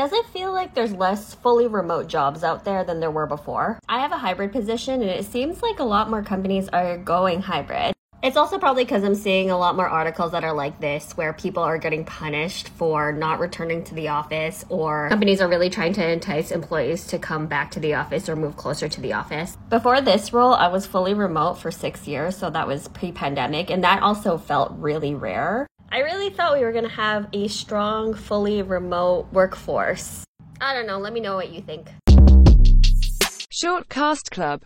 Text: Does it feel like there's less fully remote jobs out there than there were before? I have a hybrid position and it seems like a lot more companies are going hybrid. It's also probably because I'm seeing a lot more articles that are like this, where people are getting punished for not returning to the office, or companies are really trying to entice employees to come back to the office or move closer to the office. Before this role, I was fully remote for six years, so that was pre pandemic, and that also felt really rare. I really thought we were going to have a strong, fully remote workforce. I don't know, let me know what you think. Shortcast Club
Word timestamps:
Does 0.00 0.14
it 0.14 0.24
feel 0.28 0.50
like 0.50 0.74
there's 0.74 0.94
less 0.94 1.34
fully 1.34 1.66
remote 1.66 2.06
jobs 2.08 2.42
out 2.42 2.64
there 2.64 2.84
than 2.84 3.00
there 3.00 3.10
were 3.10 3.26
before? 3.26 3.78
I 3.86 4.00
have 4.00 4.12
a 4.12 4.16
hybrid 4.16 4.50
position 4.50 5.02
and 5.02 5.10
it 5.10 5.26
seems 5.26 5.60
like 5.60 5.78
a 5.78 5.84
lot 5.84 6.08
more 6.08 6.22
companies 6.22 6.70
are 6.70 6.96
going 6.96 7.42
hybrid. 7.42 7.92
It's 8.22 8.38
also 8.38 8.58
probably 8.58 8.84
because 8.84 9.04
I'm 9.04 9.14
seeing 9.14 9.50
a 9.50 9.58
lot 9.58 9.76
more 9.76 9.86
articles 9.86 10.32
that 10.32 10.42
are 10.42 10.54
like 10.54 10.80
this, 10.80 11.12
where 11.18 11.34
people 11.34 11.62
are 11.62 11.76
getting 11.76 12.06
punished 12.06 12.70
for 12.70 13.12
not 13.12 13.40
returning 13.40 13.84
to 13.84 13.94
the 13.94 14.08
office, 14.08 14.64
or 14.70 15.10
companies 15.10 15.42
are 15.42 15.48
really 15.48 15.68
trying 15.68 15.92
to 15.94 16.10
entice 16.10 16.50
employees 16.50 17.06
to 17.08 17.18
come 17.18 17.46
back 17.46 17.70
to 17.72 17.80
the 17.80 17.92
office 17.94 18.28
or 18.28 18.36
move 18.36 18.56
closer 18.56 18.88
to 18.88 19.00
the 19.02 19.12
office. 19.12 19.58
Before 19.68 20.00
this 20.00 20.32
role, 20.32 20.54
I 20.54 20.68
was 20.68 20.86
fully 20.86 21.12
remote 21.12 21.58
for 21.58 21.70
six 21.70 22.06
years, 22.08 22.36
so 22.36 22.48
that 22.50 22.66
was 22.66 22.88
pre 22.88 23.12
pandemic, 23.12 23.70
and 23.70 23.84
that 23.84 24.02
also 24.02 24.38
felt 24.38 24.72
really 24.78 25.14
rare. 25.14 25.66
I 25.92 26.02
really 26.02 26.30
thought 26.30 26.56
we 26.56 26.64
were 26.64 26.70
going 26.70 26.84
to 26.84 26.90
have 26.90 27.26
a 27.32 27.48
strong, 27.48 28.14
fully 28.14 28.62
remote 28.62 29.26
workforce. 29.32 30.24
I 30.60 30.72
don't 30.72 30.86
know, 30.86 30.98
let 30.98 31.12
me 31.12 31.18
know 31.18 31.34
what 31.34 31.50
you 31.50 31.62
think. 31.62 31.88
Shortcast 33.52 34.30
Club 34.30 34.58